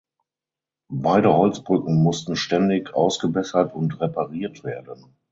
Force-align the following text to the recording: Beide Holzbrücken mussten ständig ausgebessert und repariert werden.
Beide 0.95 1.31
Holzbrücken 1.31 2.01
mussten 2.01 2.35
ständig 2.35 2.91
ausgebessert 2.95 3.75
und 3.75 4.01
repariert 4.01 4.63
werden. 4.63 5.15